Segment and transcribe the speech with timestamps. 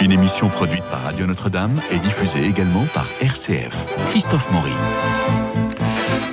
[0.00, 3.86] Une émission produite par Radio Notre-Dame et diffusée également par RCF.
[4.08, 4.72] Christophe Maury.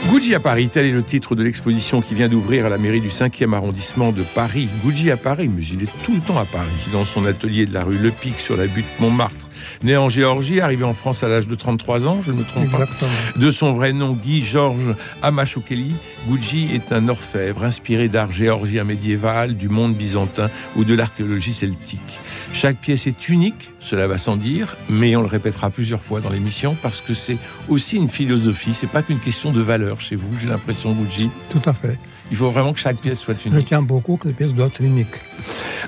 [0.09, 2.99] Gucci à Paris, tel est le titre de l'exposition qui vient d'ouvrir à la mairie
[2.99, 4.67] du 5e arrondissement de Paris.
[4.83, 7.73] Gucci à Paris, mais il est tout le temps à Paris, dans son atelier de
[7.75, 9.50] la rue Le Pic sur la butte Montmartre.
[9.83, 12.65] Né en Géorgie, arrivé en France à l'âge de 33 ans, je ne me trompe
[12.65, 13.11] Exactement.
[13.33, 13.39] pas.
[13.39, 15.93] De son vrai nom, Guy Georges Amachokeli,
[16.27, 22.19] Gucci est un orfèvre inspiré d'art géorgien médiéval, du monde byzantin ou de l'archéologie celtique.
[22.53, 26.29] Chaque pièce est unique, cela va sans dire, mais on le répétera plusieurs fois dans
[26.29, 27.37] l'émission parce que c'est
[27.69, 31.29] aussi une philosophie, c'est pas qu'une question de valeur chez vous, j'ai l'impression, Gucci.
[31.49, 31.97] Tout à fait.
[32.31, 33.65] Il faut vraiment que chaque pièce soit Je unique.
[33.67, 35.19] tiens beaucoup que les pièces doivent être uniques.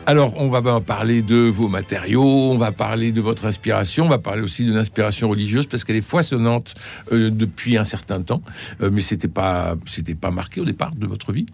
[0.05, 4.17] Alors, on va parler de vos matériaux, on va parler de votre inspiration, on va
[4.17, 6.73] parler aussi de l'inspiration religieuse parce qu'elle est foisonnante
[7.13, 8.41] euh, depuis un certain temps,
[8.81, 11.45] Euh, mais c'était pas, c'était pas marqué au départ de votre vie.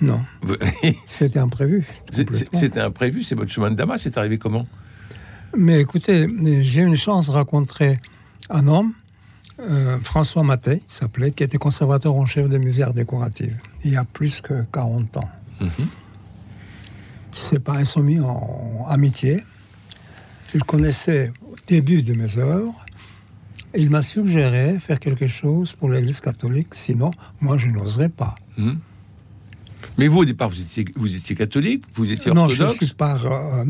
[0.00, 0.20] Non,
[1.06, 1.84] c'était imprévu.
[2.52, 4.66] C'était imprévu, c'est votre chemin de Damas, c'est arrivé comment?
[5.56, 6.28] Mais écoutez,
[6.62, 7.98] j'ai eu une chance de rencontrer
[8.48, 8.92] un homme,
[9.62, 13.52] euh, François Mattei, il s'appelait, qui était conservateur en chef des musées arts décoratifs,
[13.84, 15.28] il y a plus que 40 ans.
[15.60, 15.88] Mhm.
[17.32, 19.42] Ses parents sont mis en amitié.
[20.54, 22.74] Il connaissait au début de mes œuvres.
[23.76, 28.34] Il m'a suggéré faire quelque chose pour l'Église catholique, sinon, moi, je n'oserais pas.
[28.56, 28.80] Mhm.
[30.00, 32.94] Mais vous, au départ, vous étiez, vous étiez catholique, vous étiez non, je orthodoxe suis
[32.94, 33.64] par euh,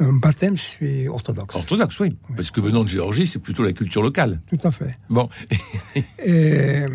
[0.00, 1.54] un baptême, je suis orthodoxe.
[1.54, 2.16] Orthodoxe, oui.
[2.34, 4.40] Parce que venant de Géorgie, c'est plutôt la culture locale.
[4.48, 4.98] Tout à fait.
[5.08, 5.28] Bon,
[6.24, 6.86] Et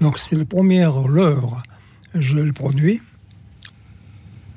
[0.00, 1.64] donc, c'est la première œuvre,
[2.14, 3.02] je le produis.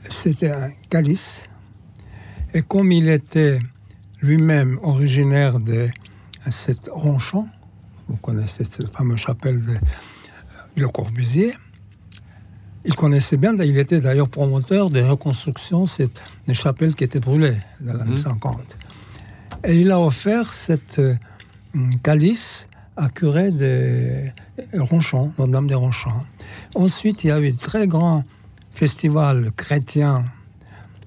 [0.08, 1.50] C'était un calice.
[2.54, 3.58] Et comme il était
[4.22, 5.88] lui-même originaire de
[6.52, 7.48] cette Ronchamp,
[8.10, 9.80] vous connaissez cette fameuse chapelle de, de
[10.82, 11.54] Le Corbusier,
[12.86, 17.58] il connaissait bien, il était d'ailleurs promoteur des reconstructions cette, des chapelles qui étaient brûlées
[17.82, 18.78] dans l'année 50.
[19.66, 21.16] Et il a offert cette euh,
[22.02, 24.26] calice à curé de
[24.74, 26.26] Ronchamp, Notre-Dame des Ronchamps.
[26.76, 28.24] Ensuite, il y a eu un très grand
[28.74, 30.26] festival chrétien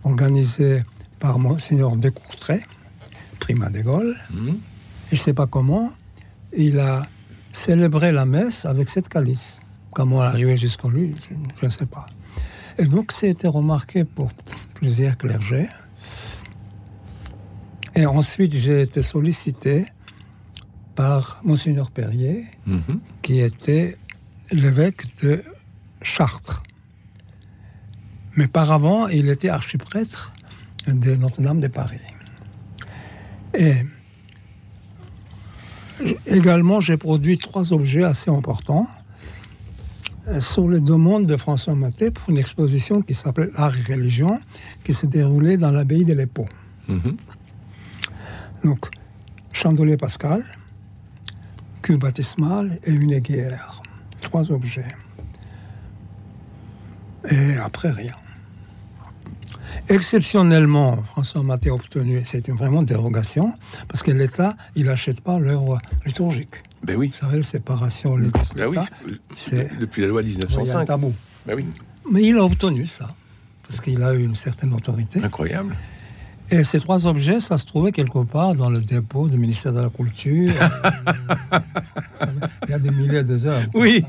[0.05, 0.83] organisé
[1.19, 2.63] par Monseigneur Descourtrais,
[3.39, 4.17] primat des Gaules.
[4.31, 4.49] Mhm.
[4.49, 4.57] Et
[5.11, 5.93] je ne sais pas comment,
[6.57, 7.07] il a
[7.53, 9.57] célébré la messe avec cette calice.
[9.93, 11.15] Comment arrivée jusqu'à lui,
[11.61, 12.07] je- ne sais pas.
[12.79, 14.31] Et donc, c'était remarqué pour
[14.75, 15.69] plusieurs clergés.
[17.95, 19.85] Et ensuite, j'ai été sollicité
[20.95, 23.01] par Monseigneur Perrier, Mhm.
[23.21, 23.99] qui était
[24.51, 25.43] l'évêque de
[26.01, 26.63] Chartres.
[28.37, 30.33] Mais par avant, il était archiprêtre
[30.87, 32.01] de Notre-Dame de Paris.
[33.55, 33.75] Et
[36.27, 38.89] également, j'ai produit trois objets assez importants
[40.41, 44.41] sur les demandes de François Maté pour une exposition qui s'appelait Art et religion,
[44.85, 46.47] qui s'est déroulée dans l'abbaye de l'Épau.
[46.89, 47.17] Mhm.
[48.65, 48.87] Donc,
[49.53, 50.45] chandelier Pascal,
[51.83, 53.83] cube baptismal et une aiguière.
[54.21, 54.95] Trois objets.
[57.31, 58.15] Et après, rien.
[59.89, 63.53] Exceptionnellement, François Maté a obtenu, c'est une vraiment dérogation,
[63.89, 66.63] parce que l'État, il n'achète pas l'œuvre liturgique.
[66.85, 67.09] Ben oui.
[67.09, 68.77] Vous savez, la séparation l'Église Ben oui.
[69.35, 70.85] c'est- Depuis la loi il y a un 1905.
[70.87, 71.15] tabou.
[71.47, 71.65] Ben oui.
[72.11, 73.15] Mais il a obtenu ça,
[73.67, 75.23] parce qu'il a eu une certaine autorité.
[75.23, 75.77] Incroyable.
[76.51, 79.81] Et ces trois objets, ça se trouvait quelque part dans le dépôt du ministère de
[79.81, 80.53] la Culture.
[82.67, 83.69] Il y a des milliers de œuvres.
[83.75, 84.05] Oui.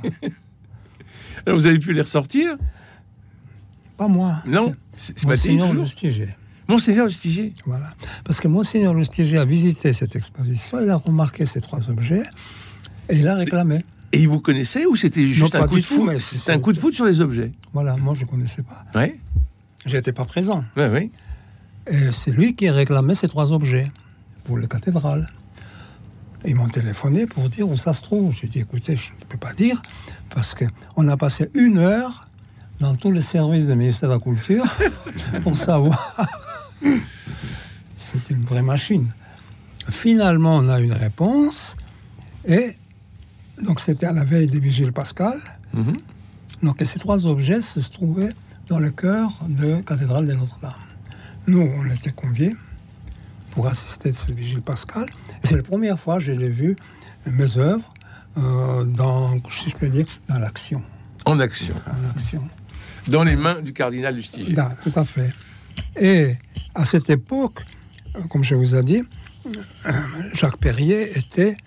[1.45, 2.57] Alors vous avez pu les ressortir?
[3.97, 4.41] Pas moi.
[4.45, 6.29] Non c'est Monseigneur Lustiger.
[6.67, 7.53] Monseigneur Lustiger.
[7.65, 7.93] Voilà.
[8.23, 12.23] Parce que Monseigneur Lustiger a visité cette exposition, il a remarqué ces trois objets
[13.09, 13.83] et il a réclamé.
[14.11, 16.51] Et il vous connaissait ou c'était juste Non, un coup de foot mais C'était c'est-
[16.51, 17.51] un coup de foot sur les objets.
[17.73, 18.85] Voilà, moi je ne connaissais pas.
[18.95, 19.15] Oui,
[19.85, 20.63] Je n'étais pas présent.
[20.77, 21.11] oui, oui.
[21.87, 23.91] Et c'est lui qui a réclamé ces trois objets
[24.45, 25.27] pour la cathédrale.
[26.45, 28.33] Ils m'ont téléphoné pour dire où ça se trouve.
[28.39, 29.81] J'ai dit, écoutez, je ne peux pas dire,
[30.29, 32.27] parce qu'on a passé une heure
[32.79, 34.65] dans tous les services du ministère de la Culture
[35.43, 36.15] pour savoir.
[37.97, 39.09] C'est une vraie machine.
[39.89, 41.75] Finalement, on a une réponse,
[42.45, 42.75] et
[43.63, 45.39] donc c'était à la veille des Vigiles Pascal.
[45.73, 45.97] Mhm.
[46.61, 48.33] Donc et ces trois objets se trouvaient
[48.69, 50.71] dans le cœur de cathédrale de Notre-Dame.
[51.47, 52.55] Nous, on était conviés
[53.51, 55.07] pour assister à cette vigile pascale.
[55.43, 56.75] Et c'est la première fois que je l'ai vu,
[57.25, 57.93] mes œuvres,
[58.37, 60.81] euh, dans, si je peux dire, dans l'action.
[61.25, 61.75] En action.
[61.85, 62.47] En action.
[63.09, 64.53] Dans les mains du cardinal Lustiger.
[64.53, 65.33] Là, tout à fait.
[65.99, 66.35] Et
[66.73, 67.65] à cette époque,
[68.15, 69.03] euh, comme je vous ai dit,
[69.85, 69.91] euh,
[70.33, 71.57] Jacques Perrier était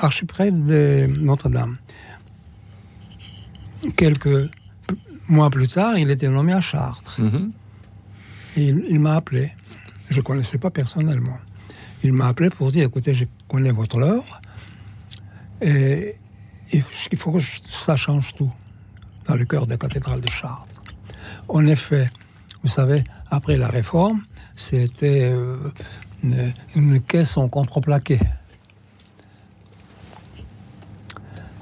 [0.00, 1.78] archiprêtre de Notre-Dame.
[3.96, 4.50] Quelques
[5.28, 7.20] mois plus tard, il était nommé à Chartres.
[7.20, 7.52] Mhm.
[8.56, 9.52] Et il, il m'a appelé.
[10.10, 11.38] Je ne connaissais pas personnellement.
[12.02, 14.40] Il m'a appelé pour dire, écoutez, je connais votre œuvre
[15.60, 16.14] et
[16.72, 18.52] il faut que ça change tout
[19.26, 20.82] dans le cœur de la cathédrale de Chartres.
[21.48, 22.10] En effet,
[22.62, 24.22] vous savez, après la réforme,
[24.54, 25.70] c'était euh,
[26.22, 28.18] une, caisse en contreplaqué.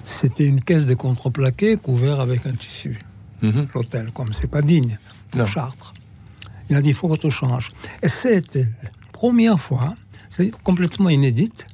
[0.06, 3.00] C'était une caisse de contreplaqué couverte avec un tissu.
[3.42, 3.66] Mhm.
[3.74, 4.98] L'hôtel, comme c'est pas digne
[5.34, 5.92] de Chartres.
[6.70, 7.68] Il a dit il faut que tout change.
[8.02, 9.96] Et c'était la première fois,
[10.28, 11.66] c'est complètement inédite,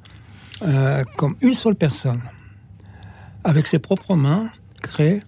[0.62, 2.22] euh, comme une seule personne,
[3.44, 4.50] avec ses propres mains,
[4.80, 5.22] crée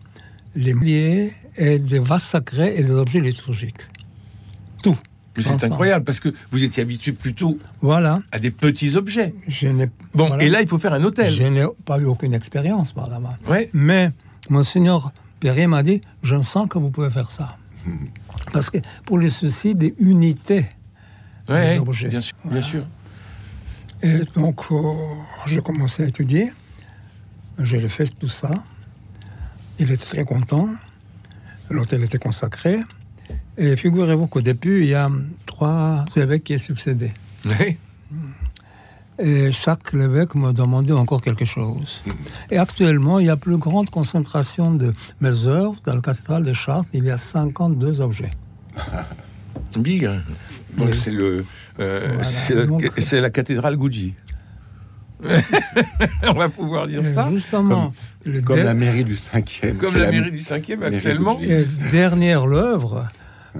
[0.55, 3.87] les milliers et des vases sacrés et des objets liturgiques.
[5.37, 8.21] C'est incroyable parce que vous étiez habitué plutôt voilà.
[8.31, 9.35] à des petits objets.
[9.49, 9.69] Je
[10.15, 11.33] bon et là il faut faire un hôtel.
[11.33, 13.71] Je n'ai pas eu aucune expérience par là Ouais.
[13.73, 14.11] Mais
[14.49, 17.59] monseigneur Perrier m'a dit je sens que vous pouvez faire ça
[18.53, 20.67] parce que pour les soucis des unités
[21.49, 22.09] des objets.
[22.09, 22.37] Bien sûr.
[22.45, 22.87] Bien sûr.
[24.03, 24.93] Et donc euh,
[25.47, 26.53] j'ai commencé à étudier.
[27.59, 28.51] J'ai fait tout ça.
[29.79, 30.69] Il était très content.
[31.71, 32.79] L'hôtel était consacré.
[33.57, 35.11] Et figurez-vous qu'au début, il y a
[35.47, 37.13] trois évêques qui ont succédé.
[37.47, 37.77] Oui.
[39.19, 42.03] Et chaque évêque me demandait encore quelque chose.
[42.51, 46.53] Et actuellement, il y a plus grande concentration de mes œuvres dans la cathédrale de
[46.53, 46.89] Chartres.
[46.93, 48.33] Il y a 52 objets.
[49.77, 50.07] Big.
[50.07, 50.23] Hein.
[50.93, 51.45] c'est le,
[51.79, 54.15] euh, c'est la, cathédrale Gucci.
[56.23, 57.31] On va pouvoir dire ça.
[57.33, 57.93] Justement.
[58.45, 59.77] Comme, la mairie du 5e.
[59.77, 61.39] Comme la, mairie du 5e actuellement.
[61.41, 63.09] Et dernière l'œuvre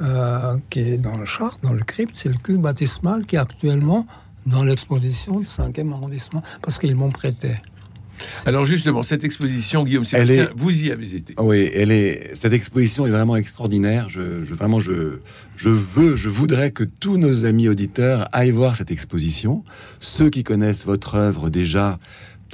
[0.01, 3.39] euh, qui est dans le charte, dans le crypte, c'est le cube baptismal qui est
[3.39, 4.07] actuellement
[4.47, 7.51] dans l'exposition du 5e arrondissement parce qu'ils m'ont prêté.
[8.47, 11.35] Alors justement, cette exposition, Guillaume Sébastien, vous y avez été.
[11.39, 12.31] Oui, elle est.
[12.35, 14.09] Cette exposition est vraiment extraordinaire.
[14.09, 14.21] Je,
[14.55, 15.19] vraiment, je,
[15.57, 19.65] je veux, je voudrais que tous nos amis auditeurs aillent voir cette exposition.
[20.01, 21.99] Ceux qui connaissent votre œuvre déjà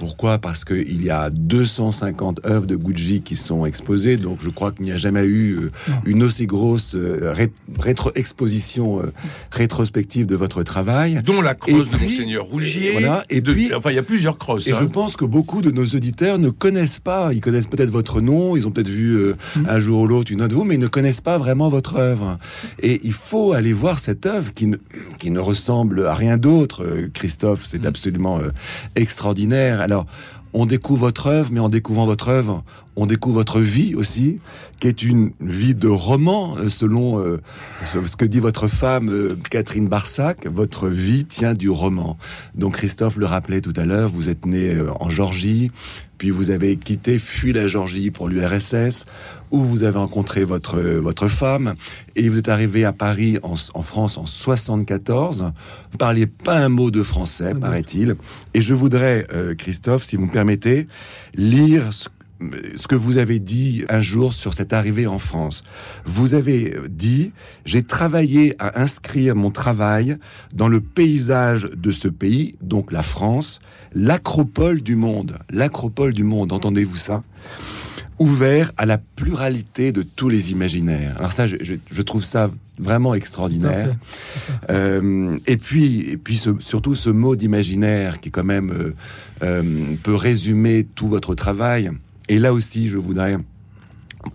[0.00, 0.38] pourquoi?
[0.38, 4.86] Parce qu'il y a 250 œuvres de Gucci qui sont exposées, donc je crois qu'il
[4.86, 5.70] n'y a jamais eu euh,
[6.06, 7.34] une aussi grosse euh,
[7.78, 9.12] rétro-exposition euh,
[9.52, 11.20] rétrospective de votre travail.
[11.22, 12.92] Dont la crosse de Monseigneur Rougier.
[12.92, 14.66] Voilà, et puis, enfin, il y a plusieurs crosses.
[14.68, 14.88] Et je hein.
[14.90, 18.66] pense que beaucoup de nos auditeurs ne connaissent pas, ils connaissent peut-être votre nom, ils
[18.66, 19.66] ont peut-être vu mm.
[19.68, 21.96] un jour ou l'autre une autre de vous, mais ils ne connaissent pas vraiment votre
[21.96, 22.38] œuvre.
[22.82, 24.78] Et il faut aller voir cette œuvre qui ne,
[25.18, 27.86] qui ne ressemble à rien d'autre, Christophe, c'est mm.
[27.86, 28.40] absolument
[28.96, 29.89] extraordinaire.
[29.90, 30.06] Alors,
[30.52, 32.62] on découvre votre œuvre, mais en découvrant votre œuvre,
[33.00, 34.38] on découvre votre vie aussi,
[34.78, 37.40] qui est une vie de roman, euh, selon euh,
[37.82, 40.46] ce que dit votre femme euh, Catherine Barsac.
[40.46, 42.18] Votre vie tient du roman.
[42.54, 45.70] Donc Christophe le rappelait tout à l'heure, vous êtes né en Georgie,
[46.18, 49.06] puis vous avez quitté, fui la Georgie pour l'URSS,
[49.50, 51.74] où vous avez rencontré votre, votre femme,
[52.14, 55.52] et vous êtes arrivé à Paris, en, France, en 74.
[55.90, 58.16] Vous parliez pas un mot de français, paraît-il.
[58.52, 60.86] Et je voudrais, euh, Christophe, si vous me permettez,
[61.34, 62.10] lire ce
[62.76, 65.62] ce que vous avez dit un jour sur cette arrivée en France.
[66.04, 67.32] Vous avez dit,
[67.64, 70.16] j'ai travaillé à inscrire mon travail
[70.54, 73.60] dans le paysage de ce pays, donc la France,
[73.92, 75.38] l'acropole du monde.
[75.50, 77.22] L'acropole du monde, entendez-vous ça?
[78.18, 81.14] Ouvert à la pluralité de tous les imaginaires.
[81.18, 83.94] Alors ça, je, trouve ça vraiment extraordinaire.
[84.68, 88.94] Euh, et puis, et puis surtout ce mot d'imaginaire qui quand même euh,
[89.42, 91.90] euh, peut résumer tout votre travail.
[92.30, 93.36] Et là aussi, je voudrais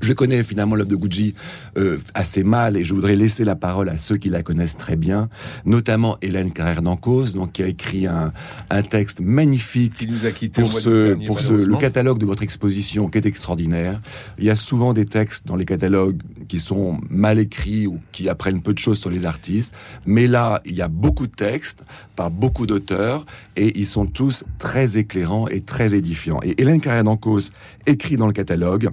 [0.01, 1.33] je connais finalement l'œuvre de Gucci
[1.77, 4.96] euh, assez mal et je voudrais laisser la parole à ceux qui la connaissent très
[4.96, 5.29] bien,
[5.65, 8.32] notamment Hélène Carrère d'Ancos, donc qui a écrit un,
[8.70, 12.44] un texte magnifique qui nous a quitté pour ce pour ce le catalogue de votre
[12.44, 14.01] exposition qui est extraordinaire.
[14.38, 18.29] Il y a souvent des textes dans les catalogues qui sont mal écrits ou qui
[18.29, 21.84] apprennent peu de choses sur les artistes, mais là il y a beaucoup de textes
[22.15, 26.39] par beaucoup d'auteurs et ils sont tous très éclairants et très édifiants.
[26.44, 27.51] Et Hélène Carrère d'Ancos
[27.86, 28.89] écrit dans le catalogue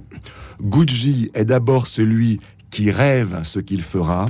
[0.61, 2.39] Gucci est d'abord celui
[2.73, 4.25] qui rêve ce qu'il fera.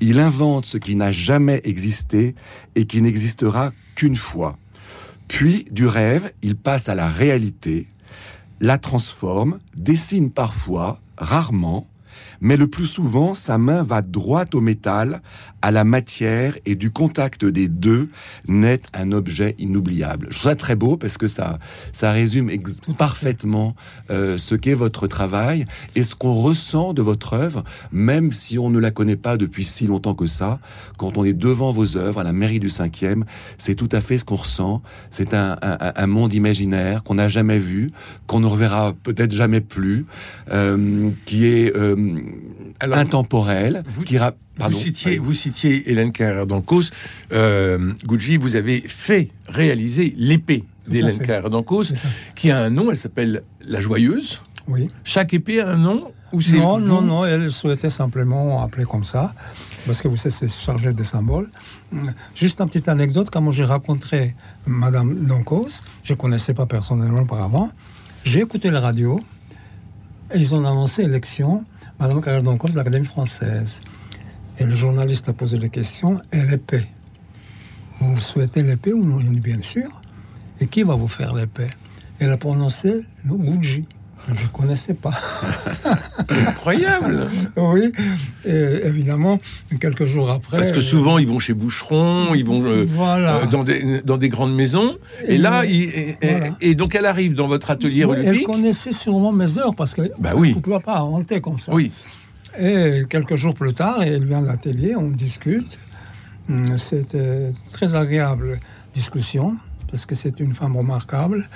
[0.00, 2.34] Il invente ce qui n'a jamais existé
[2.74, 4.58] et qui n'existera qu'une fois.
[5.28, 7.86] Puis, du rêve, il passe à la réalité,
[8.60, 11.86] la transforme, dessine parfois, rarement,
[12.40, 15.22] mais le plus souvent, sa main va droit au métal,
[15.62, 18.08] à la matière, et du contact des deux
[18.48, 20.28] naît un objet inoubliable.
[20.30, 21.58] Je trouve ça très beau parce que ça,
[21.92, 22.50] ça résume
[22.98, 23.74] parfaitement
[24.10, 25.64] euh, ce qu'est votre travail
[25.94, 29.64] et ce qu'on ressent de votre œuvre, même si on ne la connaît pas depuis
[29.64, 30.60] si longtemps que ça.
[30.98, 33.22] Quand on est devant vos œuvres à la mairie du 5e,
[33.58, 34.82] c'est tout à fait ce qu'on ressent.
[35.10, 37.90] C'est un, un, monde imaginaire qu'on n'a jamais vu,
[38.26, 40.06] qu'on ne reverra peut-être jamais plus,
[40.50, 41.96] euh, qui est euh,
[42.80, 43.84] Alors, intemporel.
[43.92, 46.90] Vous, qui vous, citiez, vous citiez Hélène Carrère d'Ancos.
[47.32, 51.92] Euh, Gucci, vous avez fait réaliser l'épée d'Hélène Carrère d'Ancos,
[52.34, 54.40] qui a un nom, elle s'appelle La Joyeuse.
[54.68, 54.88] Oui.
[55.04, 59.32] Chaque épée a un nom ou Non, non, non, elle souhaitait simplement appeler comme ça,
[59.86, 61.48] parce que vous savez, c'est chargé de symboles.
[62.34, 64.34] Juste une petite anecdote, quand j'ai rencontré
[64.66, 67.70] Madame Doncos, je ne connaissais pas personnellement auparavant,
[68.24, 69.20] j'ai écouté la radio,
[70.34, 71.64] et ils ont annoncé l'élection
[71.98, 73.80] Madame Doncos de l'Académie française.
[74.58, 76.84] Et le journaliste a posé la question, et l'épée
[78.00, 79.16] Vous souhaitez l'épée ou non?
[79.16, 79.88] Bien sûr.
[80.60, 81.68] Et qui va vous faire l'épée?
[82.18, 83.86] Elle a prononcé le Gucci.
[84.28, 85.12] Je ne connaissais pas.
[86.28, 87.92] Incroyable Oui,
[88.44, 88.50] et
[88.84, 89.38] évidemment,
[89.80, 90.58] quelques jours après...
[90.58, 94.28] Parce que souvent, ils vont chez Boucheron, ils vont euh, euh, dans, des, dans des
[94.28, 99.32] grandes maisons, et, là, et, donc elle arrive dans votre atelier oui, Elle connaissait sûrement
[99.32, 100.54] mes heures, parce que bah oui.
[100.54, 101.72] ne pouvez pas inventer comme ça.
[101.72, 101.92] Oui.
[102.58, 105.78] Et quelques jours plus tard, elle vient de l'atelier, on discute.
[106.48, 108.58] Hum, c'était très agréable
[108.94, 109.56] discussion,
[109.90, 111.48] parce que c'est une femme remarquable.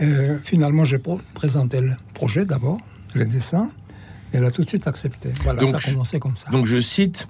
[0.00, 1.00] Euh, finalement, j'ai
[1.34, 2.78] présenté le projet d'abord,
[3.14, 3.70] les dessins,
[4.32, 5.30] et elle a tout de suite accepté.
[5.42, 6.50] Voilà, ça a commencé comme ça.
[6.50, 7.28] Donc je cite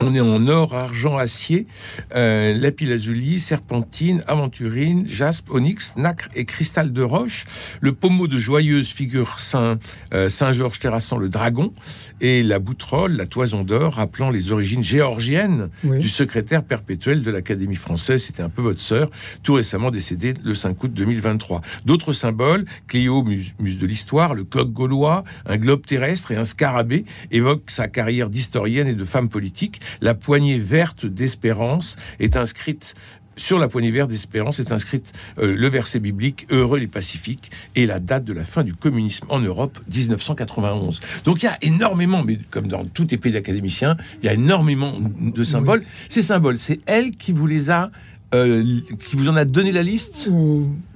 [0.00, 1.66] on est en or, argent, acier,
[2.14, 7.44] euh, lapis-lazuli, serpentine, aventurine, jaspe, onyx, nacre et cristal de roche.
[7.80, 9.78] Le pommeau de joyeuse figure Saint,
[10.12, 11.72] euh, Saint Georges terrassant le dragon
[12.20, 17.76] et la boutrolle, la toison d'or, rappelant les origines géorgiennes du secrétaire perpétuel de l'Académie
[17.76, 18.22] française.
[18.24, 19.10] C'était un peu votre sœur,
[19.42, 21.60] tout récemment décédée le 5 août 2023.
[21.84, 26.44] D'autres symboles, Clio, muse, muse de l'histoire, le coq gaulois, un globe terrestre et un
[26.44, 29.80] scarabée évoquent sa carrière d'historienne et de femme politique.
[30.00, 32.94] La poignée verte d'espérance est inscrite
[33.36, 37.86] sur la poignée verte d'espérance est inscrite euh, le verset biblique Heureux les pacifiques et
[37.86, 41.00] la date de la fin du communisme en Europe 1991.
[41.24, 44.98] Donc il y a énormément, mais comme dans tout épée d'académiciens, il y a énormément
[45.00, 45.82] de symboles.
[46.08, 47.90] Ces symboles, c'est elle qui vous les a
[48.34, 48.64] euh,
[48.98, 50.28] qui vous en a donné la liste?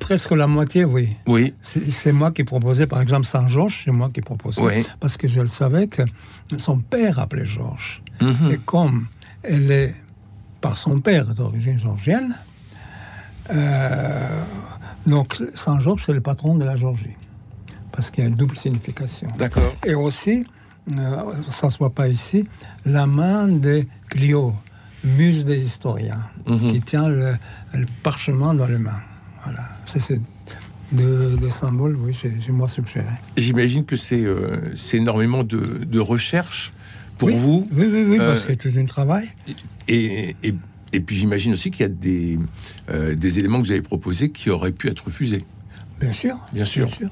[0.00, 1.10] Presque la moitié, oui.
[1.28, 1.54] Oui.
[1.62, 4.82] C'est moi qui proposais, par exemple, Saint-Georges, c'est moi qui proposais.
[4.98, 6.02] Parce que je le savais que
[6.56, 8.02] son père appelait Georges.
[8.20, 8.50] Mhm.
[8.50, 9.06] Et comme
[9.42, 9.94] elle est
[10.60, 12.34] par son père d'origine georgienne,
[13.50, 14.42] euh,
[15.06, 17.16] donc Saint-Georges, c'est le patron de la Georgie.
[17.92, 19.28] Parce qu'il y a une double signification.
[19.38, 19.74] D'accord.
[19.84, 20.44] Et aussi,
[20.92, 21.16] euh,
[21.50, 22.46] ça ne se voit pas ici,
[22.84, 24.54] la main de Clio,
[25.04, 26.68] muse des historiens, mhm.
[26.68, 27.36] qui tient le,
[28.02, 29.00] parchemin dans les mains.
[29.44, 29.68] Voilà.
[29.86, 30.20] C'est
[30.92, 33.06] deux, symboles, oui, j'ai moi suggéré.
[33.36, 36.72] J'imagine que c'est euh, énormément de, de recherche
[37.18, 37.68] pour vous.
[37.72, 39.28] Oui, oui, oui, parce euh, que c'est un travail.
[39.88, 40.54] Et, et,
[40.92, 42.38] et puis j'imagine aussi qu'il y a des,
[42.90, 45.44] euh, des éléments que vous avez proposés qui auraient pu être refusés.
[46.00, 46.38] Bien sûr.
[46.52, 46.86] Bien sûr.
[46.86, 47.10] Bien sûr.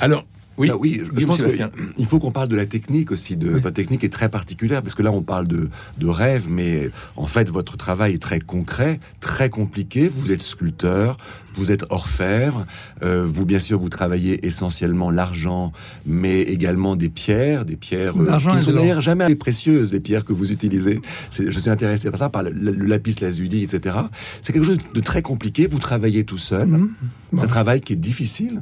[0.00, 0.26] Alors,
[0.58, 3.36] oui, bah oui je, pense qu'il faut qu'on parle de la technique aussi.
[3.36, 6.90] De, Votre technique est très particulière parce que là, on parle de, de rêve, mais
[7.16, 10.08] en fait, votre travail est très concret, très compliqué.
[10.08, 11.16] Vous êtes sculpteur,
[11.56, 12.64] vous êtes orfèvre.
[13.02, 15.72] Euh, vous, bien sûr, vous travaillez essentiellement l'argent,
[16.06, 20.24] mais également des pierres, des pierres euh, qui ne sont d'ailleurs jamais précieuses, les pierres
[20.24, 21.00] que vous utilisez.
[21.32, 23.96] Je suis intéressé par ça, par le, lapis lazuli, etc.
[24.42, 25.66] C'est quelque chose de très compliqué.
[25.66, 26.68] Vous travaillez tout seul.
[26.68, 26.90] Mhm.
[27.34, 28.60] C'est un travail qui est difficile.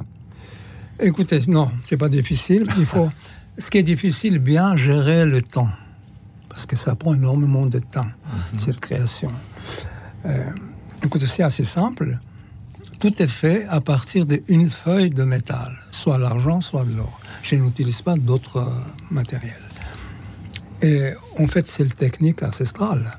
[0.99, 2.65] Écoutez, non, c'est pas difficile.
[2.77, 3.09] Il faut.
[3.57, 5.69] Ce qui est difficile, bien gérer le temps,
[6.49, 8.59] parce que ça prend énormément de temps mhm.
[8.59, 9.31] cette création.
[10.25, 10.49] Euh,
[11.01, 12.19] écoutez, c'est assez simple.
[12.99, 17.17] Tout est fait à partir d'une feuille de métal, soit l'argent, soit de l'or.
[17.43, 18.69] Je n'utilise pas d'autres euh,
[19.09, 19.55] matériels.
[20.81, 23.17] Et en fait, c'est une technique ancestrale.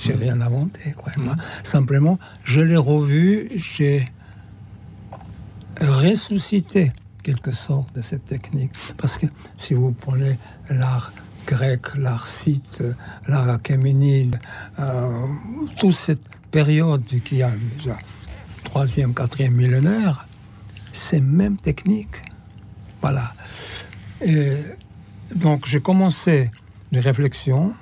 [0.00, 0.20] J'ai mhm.
[0.20, 1.12] rien inventé, quoi.
[1.16, 1.36] Mhm.
[1.62, 4.04] Simplement, je l'ai revu, j'ai
[5.80, 8.72] ressuscité quelque sorte de cette technique.
[8.96, 11.12] Parce que si vous prenez l'art
[11.46, 12.82] grec, l'art scythe,
[13.26, 14.38] l'art achéménide,
[14.78, 15.26] euh,
[15.78, 17.96] toute cette période qui a déjà
[18.64, 20.26] troisième, quatrième millénaire,
[20.92, 22.22] c'est même technique.
[23.00, 23.32] Voilà.
[24.20, 24.56] Et
[25.34, 26.50] donc j'ai commencé
[26.92, 27.72] des réflexions,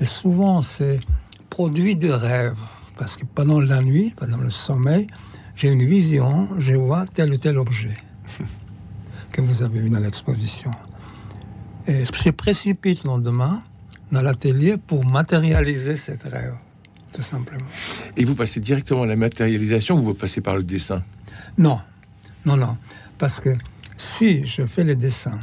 [0.00, 1.00] et souvent c'est
[1.50, 2.58] produit de rêve,
[2.96, 5.06] parce que pendant la nuit, pendant le sommeil,
[5.56, 7.96] j'ai une vision, je vois tel ou tel objet
[9.32, 10.70] que vous avez vu dans l'exposition.
[11.86, 13.62] Et je précipite le lendemain
[14.10, 16.54] dans l'atelier pour matérialiser cette rêve,
[17.12, 17.66] tout simplement.
[18.16, 21.02] Et vous passez directement à la matérialisation ou vous passez par le dessin?
[21.58, 21.80] Non,
[22.46, 22.76] non, non.
[23.18, 23.50] Parce que
[23.96, 25.38] si je fais le dessin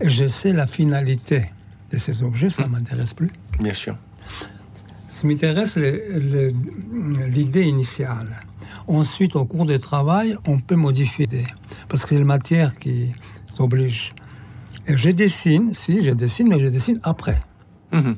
[0.00, 1.46] et je sais la finalité
[1.92, 2.72] de ces objets, ça ne hum.
[2.72, 3.30] m'intéresse plus.
[3.60, 3.96] Bien sûr.
[5.08, 8.40] Ça m'intéresse l'idée initiale.
[8.88, 11.28] Ensuite, au cours du travail, on peut modifier,
[11.88, 13.12] parce que c'est la matière qui
[13.58, 14.14] oblige.
[14.86, 17.40] Et je dessine, si, je dessine, mais je dessine après.
[17.92, 18.16] Mhm.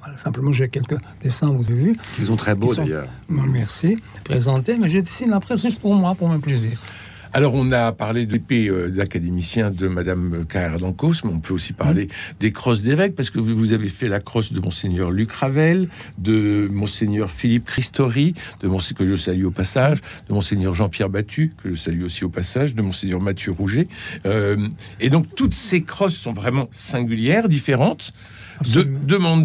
[0.00, 1.96] Voilà, simplement, j'ai quelques dessins, vous avez vu.
[2.18, 3.08] Ils sont très beaux sont- d'ailleurs.
[3.28, 3.98] Merci.
[4.24, 6.80] Présentés, mais je dessine après juste pour moi, pour mon plaisir.
[7.34, 11.40] Alors, on a parlé de l'épée euh, de l'académicien de Madame Carrère d'Ancos, mais on
[11.40, 12.08] peut aussi parler
[12.40, 16.68] des crosses d'évêques, parce que vous avez fait la crosse de Monseigneur Luc Ravel, de
[16.70, 19.98] Monseigneur Philippe Christori, de Monseigneur, que je salue au passage,
[20.28, 23.88] de Monseigneur Jean-Pierre Battu, que je salue aussi au passage, de Monseigneur Mathieu Rouget.
[24.26, 24.68] Euh,
[25.00, 28.12] et donc, toutes ces crosses sont vraiment singulières, différentes,
[28.74, 29.38] de, Absolument.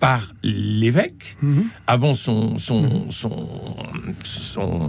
[0.00, 1.64] Par l'évêque Mhm.
[1.86, 3.48] avant son, son, son,
[4.22, 4.88] son,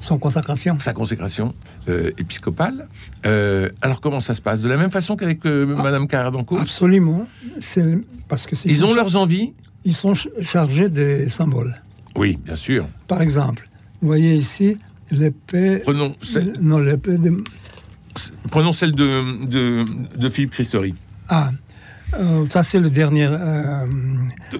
[0.00, 0.78] Sans consacration.
[0.80, 1.54] sa consécration
[1.88, 2.88] euh, épiscopale.
[3.26, 4.60] Euh, alors comment ça se passe?
[4.60, 7.26] De la même façon qu'avec euh, Madame Carrère d'Ancos Absolument.
[7.60, 9.52] C'est parce que Ils ont leurs envies?
[9.84, 11.74] Ils sont ch- chargés des symboles.
[12.16, 12.86] Oui, bien sûr.
[13.06, 13.68] Par exemple,
[14.00, 14.78] vous voyez ici
[15.12, 15.78] l'épée.
[15.84, 17.42] Prenons celle, Non, l'épée de.
[18.50, 19.84] prenons celle de, de,
[20.16, 20.94] de Philippe Christori.
[21.28, 21.50] Ah,
[22.14, 23.26] euh, ça c'est le dernier.
[23.26, 23.86] euh,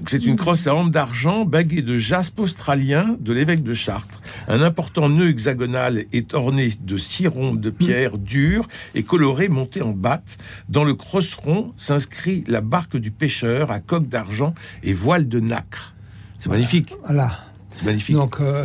[0.07, 4.21] C'est une crosse à ambre d'argent baguée de jaspe australien de l'évêque de Chartres.
[4.49, 9.83] Un important nœud hexagonal est orné de six rondes de pierre dure et colorée montée
[9.83, 10.39] en batte.
[10.69, 15.95] Dans le crosseron s'inscrit la barque du pêcheur à coque d'argent et voile de nacre.
[16.39, 17.33] C'est magnifique, voilà.
[17.77, 18.17] c'est magnifique.
[18.17, 18.65] Donc, euh,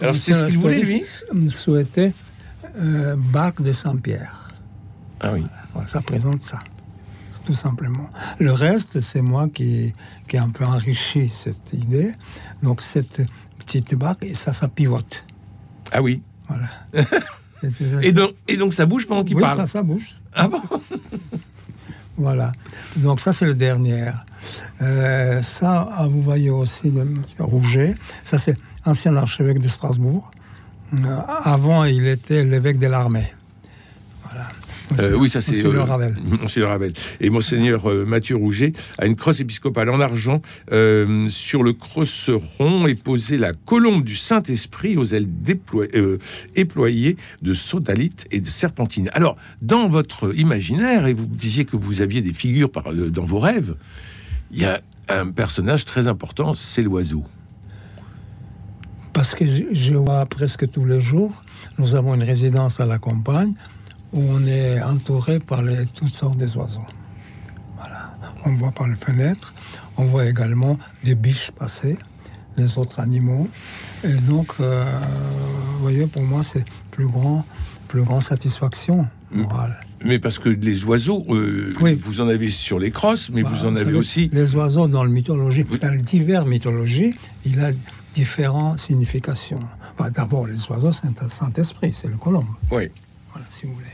[0.00, 1.02] Alors, c'est ce qu'il voulait, lui?
[1.50, 2.12] Souhaitait
[3.32, 4.48] barque de Saint-Pierre.
[5.20, 5.44] Ah oui.
[5.74, 6.58] Voilà, ça présente ça,
[7.44, 8.08] tout simplement.
[8.38, 9.92] Le reste, c'est moi qui,
[10.28, 12.12] qui ai un peu enrichi cette idée.
[12.62, 13.22] Donc, cette
[13.58, 15.24] petite barque, et ça, ça pivote.
[15.90, 16.22] Ah oui.
[16.48, 16.68] Voilà.
[18.02, 19.56] Et donc, et donc ça bouge pendant qu'il oui, parle.
[19.56, 20.20] ça, ça bouge.
[20.34, 20.60] Ah bon?
[22.18, 22.52] Voilà.
[22.96, 24.10] Donc ça, c'est le dernier.
[24.82, 27.04] Euh, ça, ah, vous voyez aussi le
[27.38, 27.94] Rouget.
[28.22, 30.30] Ça, c'est ancien archevêque de Strasbourg.
[31.00, 33.32] Euh, avant, il était l'évêque de l'armée.
[34.98, 36.14] Euh, oui, ça c'est Monsieur le euh, Ravel.
[36.42, 36.92] Monsieur le Ravel.
[37.20, 40.40] Et Monseigneur euh, Mathieu Rouget a une crosse épiscopale en argent.
[41.28, 45.28] Sur le crosseron est posée la colombe du Saint-Esprit aux ailes
[46.54, 49.10] éployées de sodalite et de serpentine.
[49.12, 53.38] Alors, dans votre imaginaire, et vous disiez que vous aviez des figures par dans vos
[53.38, 53.74] rêves,
[54.50, 57.24] il y a un personnage très important, c'est l'oiseau.
[59.12, 61.32] Parce que je vois presque tous les jours,
[61.78, 63.54] nous avons une résidence à la campagne
[64.12, 66.84] où on est entouré par les, toutes sortes des oiseaux.
[67.78, 68.14] Voilà.
[68.44, 69.54] On voit par les fenêtres,
[69.96, 71.96] on voit également des biches passer,
[72.56, 73.48] les autres animaux.
[74.04, 74.84] Et donc, euh,
[75.74, 77.44] vous voyez, pour moi, c'est plus grand,
[77.88, 79.80] plus grande satisfaction morale.
[80.04, 81.94] Mais parce que les oiseaux, euh, Oui.
[81.94, 84.28] vous en avez sur les crosses, mais vous Voilà, en avez aussi.
[84.32, 87.70] Les oiseaux dans le mythologie, dans les divers mythologies, il a
[88.14, 89.60] différentes significations.
[89.96, 92.90] Bah, D'abord, les oiseaux, c'est un Saint-Esprit, c'est le colombe, Oui.
[93.30, 93.86] voilà, si vous voulez.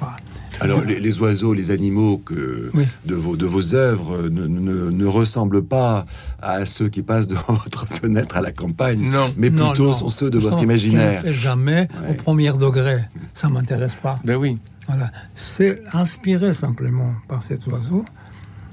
[0.00, 0.16] Voilà.
[0.62, 2.84] Alors, les, les oiseaux, les animaux que, Oui.
[3.06, 6.04] de, vos, de vos œuvres ne, ne- ne ressemblent pas
[6.42, 9.32] à ceux qui passent devant votre fenêtre à la campagne, Non.
[9.38, 9.92] mais plutôt non.
[9.92, 11.22] sont ceux de votre Je imaginaire.
[11.22, 12.10] ne fais jamais Ouais.
[12.10, 12.98] au premier degré.
[13.32, 14.20] Ça m'intéresse pas.
[14.24, 14.58] Ben oui.
[14.86, 15.10] Voilà.
[15.34, 18.04] C'est inspiré simplement par cet oiseau.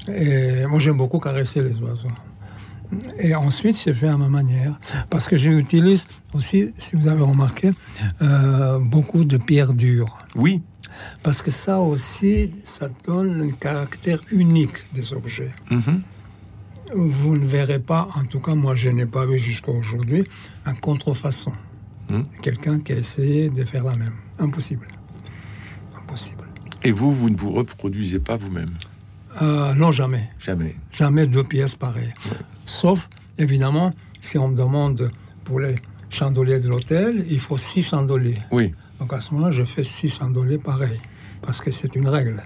[0.09, 2.11] Et moi, j'aime beaucoup caresser les oiseaux.
[3.19, 4.79] Et ensuite, j'ai fait à ma manière.
[5.09, 7.71] Parce que j'utilise aussi, si vous avez remarqué,
[8.21, 10.17] euh, beaucoup de pierres dures.
[10.35, 10.61] Oui.
[11.23, 15.51] Parce que ça aussi, ça donne un caractère unique des objets.
[15.71, 16.01] Mhm.
[16.93, 20.23] Vous ne verrez pas, en tout cas moi je n'ai pas vu jusqu'à aujourd'hui,
[20.65, 21.51] un contrefaçon.
[22.09, 22.21] Hmm.
[22.41, 24.13] Quelqu'un qui a essayé de faire la même.
[24.39, 24.87] Impossible.
[25.97, 26.45] Impossible.
[26.83, 28.69] Et vous, vous ne vous reproduisez pas vous-même?
[29.41, 30.29] Euh, non, jamais.
[30.39, 30.75] Jamais.
[30.93, 32.13] Jamais deux pièces pareilles.
[32.65, 35.11] Sauf, évidemment, si on me demande
[35.43, 35.75] pour les
[36.09, 38.41] chandeliers de l'hôtel, il faut six chandeliers.
[38.51, 38.73] Oui.
[38.99, 40.99] Donc à ce moment-là, je fais six chandeliers pareils.
[41.41, 42.43] Parce que c'est une règle.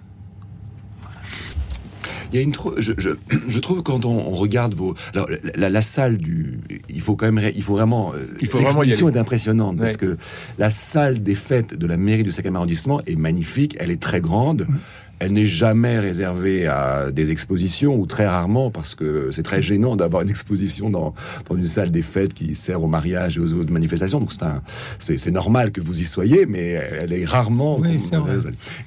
[2.33, 3.09] Il y a une je, je,
[3.49, 7.17] je trouve quand on, on regarde vos alors la, la- la salle du il faut
[7.17, 9.17] quand même il faut vraiment euh, Il faut vraiment y l'exposition aller.
[9.17, 10.17] est impressionnante parce que
[10.57, 14.21] la salle des fêtes de la mairie du 5e arrondissement est magnifique elle est très
[14.21, 14.65] grande
[15.21, 19.95] elle n'est jamais réservée à des expositions ou très rarement parce que c'est très gênant
[19.95, 21.13] d'avoir une exposition dans,
[21.47, 24.19] dans une salle des fêtes qui sert au mariage et aux autres manifestations.
[24.19, 24.31] Donc
[24.97, 26.69] c'est normal que vous y soyez, mais
[27.01, 27.79] elle est rarement.
[27.79, 27.99] Oui.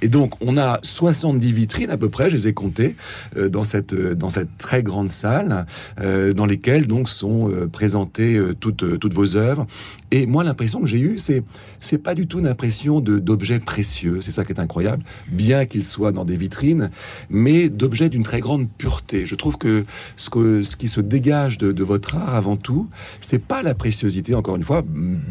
[0.02, 2.96] Et donc, on a 70 vitrines à peu près, je les ai comptées,
[3.36, 5.66] euh, dans, cette, euh, dans cette très grande salle,
[6.00, 9.66] euh, dans lesquelles donc sont présentées toutes, toutes vos œuvres.
[10.14, 11.42] Et moi, l'impression que j'ai eue, c'est
[11.80, 14.16] c'est pas du tout une impression d'objets précieux.
[14.24, 15.02] C'est ça qui est incroyable,
[15.42, 16.90] bien qu'ils soient dans des vitrines,
[17.30, 19.26] mais d'objets d'une très grande pureté.
[19.26, 19.84] Je trouve que
[20.16, 22.88] ce que ce qui se dégage de, de votre art avant tout,
[23.20, 24.30] c'est pas la préciosité.
[24.36, 24.82] Encore une fois,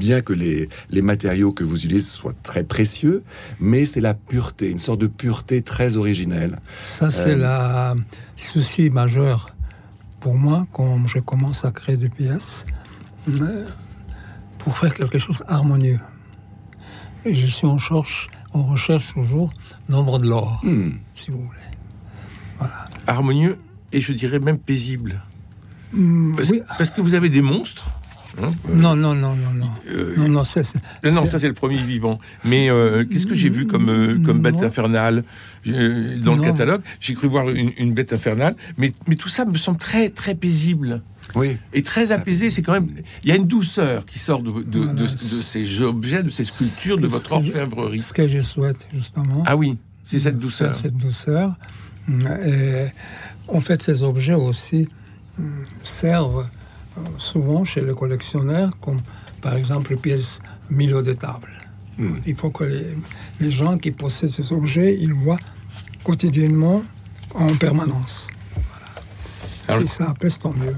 [0.05, 3.23] bien que les les matériaux que vous utilisez soient très précieux,
[3.61, 6.59] mais c'est la pureté, une sorte de pureté très originelle.
[6.83, 7.95] Ça, c'est Euh, la
[8.35, 9.37] souci majeur
[10.19, 12.65] pour moi quand je commence à créer des pièces
[13.29, 13.65] euh,
[14.63, 15.99] pour faire quelque chose harmonieux.
[17.25, 19.51] Et je suis en recherche, on recherche toujours
[19.89, 20.91] l'ombre de l'or, hmm.
[21.13, 22.69] si vous voulez.
[23.07, 23.57] Harmonieux
[23.91, 25.21] et je dirais même paisible.
[25.91, 26.61] Hmm, Parce, oui.
[26.77, 27.91] parce que vous avez des monstres.
[28.41, 29.69] Hein, euh, Non, non, non, non, non.
[29.91, 30.63] euh, Non, non, c'est.
[30.63, 30.79] c'est-
[31.11, 32.19] non, ça c'est le premier vivant.
[32.43, 34.63] Mais euh, qu'est-ce que j'ai vu comme, euh, comme bête Non.
[34.67, 35.23] infernale
[35.67, 36.81] euh, dans le catalogue?
[36.99, 40.35] J'ai cru voir une, une bête infernale, mais, mais tout ça me semble très très
[40.35, 41.01] paisible
[41.35, 41.57] Oui.
[41.73, 42.49] et très apaisé.
[42.49, 42.89] C'est quand même,
[43.23, 44.93] il y a une douceur qui sort de, de, de- Voilà.
[45.01, 48.01] de ces objets, de ces sculptures, de votre orfèvrerie.
[48.01, 49.43] Ce que je souhaite, justement.
[49.45, 50.73] Ah oui, c'est cette douceur.
[50.75, 51.55] Cette douceur.
[52.45, 52.87] Et
[53.47, 54.89] en fait, ces objets aussi
[55.39, 56.45] hum, servent
[57.17, 58.99] souvent chez les collectionneurs comme,
[59.41, 61.49] par exemple, pièces milieu de table.
[61.97, 62.17] Hmm.
[62.25, 62.97] Il faut que les,
[63.39, 65.39] les gens qui possèdent ces objets, ils voient
[66.03, 66.83] quotidiennement
[67.35, 68.27] en permanence.
[68.53, 69.77] Voilà.
[69.79, 70.75] Alors- si ça apaise, tant mieux.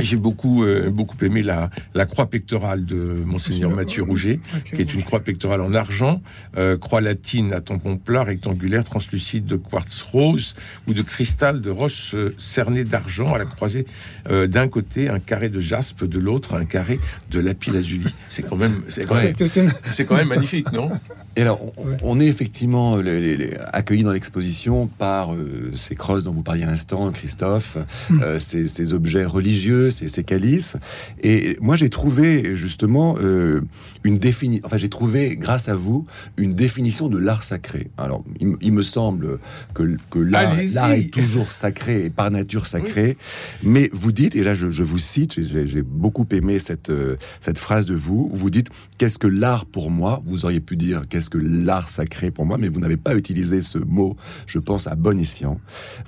[0.00, 4.80] J'ai beaucoup, euh, beaucoup aimé la, la croix pectorale de Monseigneur Monsieur, Mathieu Rouget, qui
[4.80, 6.20] est une croix pectorale en argent,
[6.56, 10.54] euh, croix latine à tampon plat, rectangulaire, translucide de quartz rose
[10.88, 13.86] ou de cristal de roche euh, cernée d'argent à la croisée
[14.30, 16.98] euh, d'un côté un carré de jaspe, de l'autre un carré
[17.30, 18.12] de lapis lazuli.
[18.28, 20.90] C'est quand même, c'est quand, même- toute une- c'est quand même magnifique, non?
[21.36, 21.96] Et alors, on, Ouais.
[22.02, 26.42] on est effectivement les, les- les- accueillis dans l'exposition par euh, ces crosses dont vous
[26.42, 27.76] parliez à l'instant, Christophe,
[28.10, 28.22] Mm.
[28.22, 30.76] euh, ces, ces objets religieux, ces, ces calices.
[31.22, 33.60] Et moi, j'ai trouvé justement euh,
[34.04, 34.62] une définition.
[34.66, 37.90] Enfin, j'ai trouvé, grâce à vous, une définition de l'art sacré.
[37.98, 39.38] Alors, il, me- il me semble
[39.74, 43.16] que, que l'art est toujours sacré et par nature sacré.
[43.62, 47.58] Mais vous dites, et là, je, je vous cite, j'ai beaucoup aimé cette euh, cette
[47.58, 48.30] phrase de vous.
[48.32, 48.68] Vous dites
[48.98, 50.22] qu'est-ce que l'art pour moi?
[50.26, 53.60] Vous auriez pu dire qu'est-ce que l'art sacré pour moi, mais vous n'avez pas utilisé
[53.60, 54.16] ce mot,
[54.46, 55.60] je pense, à bon escient.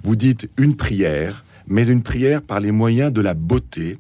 [0.03, 3.99] Vous dites une prière, mais une prière par les moyens de la beauté.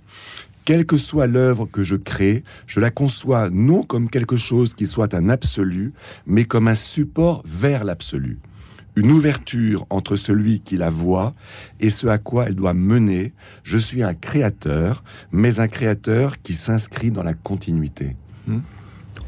[0.65, 4.89] Quelle que soit l'œuvre que je crée, je la conçois non comme quelque chose qui
[4.89, 5.93] soit un absolu,
[6.27, 8.41] mais comme un support vers l'absolu.
[8.97, 11.35] Une ouverture entre celui qui la voit
[11.79, 13.33] et ce à quoi elle doit mener.
[13.63, 18.17] Je suis un créateur, mais un créateur qui s'inscrit dans la continuité.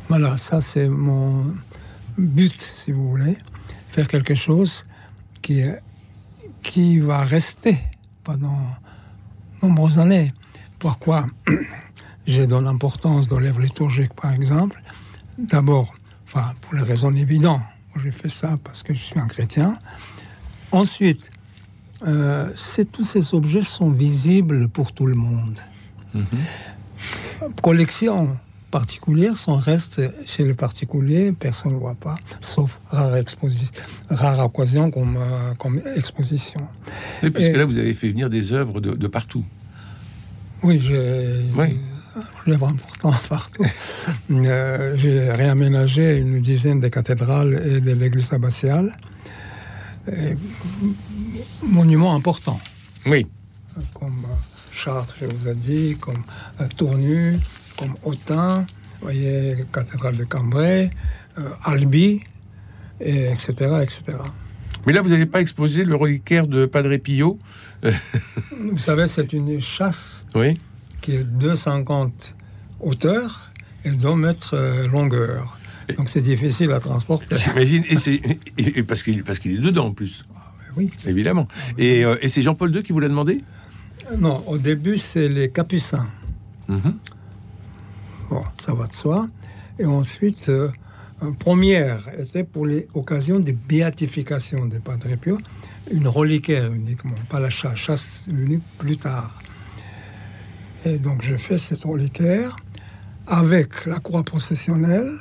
[0.08, 1.54] Voilà, ça c'est mon
[2.16, 3.36] but, si vous voulez.
[3.90, 4.86] Faire quelque chose
[5.40, 5.62] qui,
[6.62, 7.76] qui va rester
[8.28, 8.60] pendant
[9.62, 10.34] nombreuses années.
[10.78, 11.24] Pourquoi
[12.26, 14.82] j'ai donné l'importance dans l'œuvre liturgique, par exemple?
[15.38, 15.94] D'abord,
[16.26, 17.62] enfin, pour les raisons évidentes,
[18.02, 19.78] j'ai fait ça parce que je suis un chrétien.
[20.72, 21.30] Ensuite,
[22.06, 22.52] euh,
[22.92, 25.58] tous ces objets sont visibles pour tout le monde
[27.62, 28.36] collection
[28.70, 33.70] particulière, son reste chez le particulier, personne ne voit pas, sauf rare, exposi-
[34.10, 36.66] rare occasion comme, euh, comme exposition.
[37.22, 39.44] Oui, Parce Et- que là, vous avez fait venir des œuvres de, de partout.
[40.62, 41.76] Oui, j'ai Oui.
[42.46, 43.64] un œuvre important partout.
[44.30, 48.96] Euh, j'ai réaménagé une dizaine de cathédrales et de l'église abbatiale.
[50.10, 50.34] Et,
[51.62, 52.60] monuments importants.
[53.06, 53.26] Oui.
[53.94, 54.34] comme euh,
[54.72, 56.22] Chartres, je vous ai dit, comme
[56.60, 57.38] euh, Tournu,
[57.78, 58.66] comme Autun,
[59.00, 60.90] voyez, cathédrale de Cambrai,
[61.38, 62.20] euh, Albi,
[63.00, 64.02] et etc., etc.
[64.86, 67.38] Mais là, vous n'avez pas exposé le reliquaire de Padre Pio
[68.72, 70.58] Vous savez, c'est une chasse Oui.
[71.00, 72.34] qui est 250
[72.80, 73.50] hauteur
[73.84, 75.56] et 2 mètres euh, longueur.
[75.96, 77.36] Donc c'est difficile à transporter.
[77.38, 77.84] J'imagine.
[78.58, 80.26] Et, et- parce qu'il parce qu'il est dedans, en plus,
[80.76, 80.90] Oui.
[81.06, 81.48] évidemment.
[81.78, 83.40] Et, euh, et c'est Jean-Paul II qui vous l'a demandé?
[84.18, 86.06] Non, au début, c'est les capucins.
[86.68, 86.94] Mhm.
[88.30, 89.28] Bon, ça va de soi.
[89.78, 90.70] Et ensuite, euh,
[91.22, 95.38] une première était pour les occasions de béatification des Padre Pio,
[95.90, 99.40] une reliquaire uniquement, pas la chasse, chasse l'unique plus tard.
[100.84, 102.56] Et donc, je fais cette reliquaire
[103.26, 105.18] avec la croix processionnelle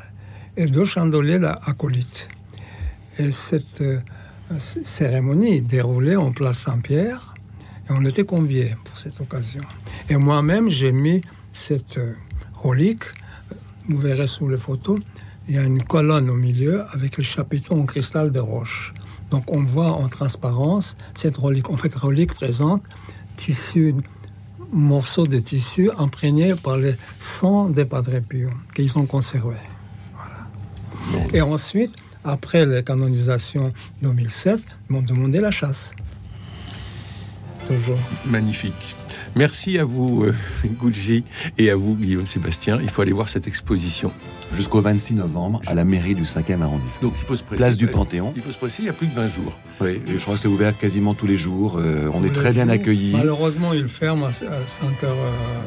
[0.56, 2.28] et deux chandeliers acolytes.
[3.20, 4.00] Et cette euh,
[4.60, 7.34] cérémonie déroulée en place Saint-Pierre,
[7.90, 9.64] et on était conviés pour cette occasion.
[10.10, 11.22] Et moi-même, j'ai mis
[11.54, 12.14] cette euh,
[12.58, 13.04] relique,
[13.88, 15.00] vous verrez sous les photos,
[15.48, 18.94] il y a une colonne au milieu avec le chapiteau en cristal de roche.
[19.32, 21.70] Donc on voit en transparence cette relique.
[21.70, 22.84] En fait, relique présente
[23.36, 23.96] tissu
[24.72, 29.56] morceaux de tissu imprégnés par le sang des Padre Pio qu'ils ont conservé.
[31.34, 35.94] Et ensuite, après la canonisation 2007, ils m'ont demandé la chasse.
[37.66, 38.00] Toujours.
[38.26, 38.96] Magnifique.
[39.38, 40.34] Merci à vous, euh,
[41.60, 42.80] et à vous, Guillaume Sébastien.
[42.82, 44.12] Il faut aller voir cette exposition.
[44.54, 47.10] Jusqu'au 26 novembre, à la mairie du 5e arrondissement.
[47.10, 47.58] Donc il faut se presser.
[47.58, 48.34] Place du Panthéon.
[48.36, 49.58] Il faut se presser, il y a plus de 20 jours.
[49.82, 51.78] Oui, je crois que c'est ouvert quasiment tous les jours.
[51.78, 53.14] Euh, on est très bien accueillis.
[53.14, 54.48] Malheureusement, il ferme à 5h,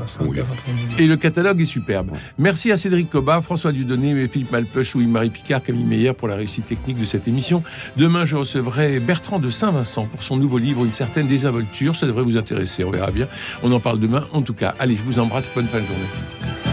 [0.06, 0.94] après-midi.
[0.98, 2.10] Et le catalogue est superbe.
[2.38, 6.66] Merci à Cédric Cobat, François Dudonné, Philippe Malpeuch, Louis-Marie Picard, Camille Meyer pour la réussite
[6.66, 7.62] technique de cette émission.
[7.96, 11.94] Demain, je recevrai Bertrand de Saint-Vincent pour son nouveau livre Une certaine désinvolture.
[11.94, 13.26] Ça devrait vous intéresser, on verra bien.
[13.62, 14.26] On en parle demain.
[14.32, 15.50] En tout cas, allez, je vous embrasse.
[15.54, 16.69] Bonne fin de journée.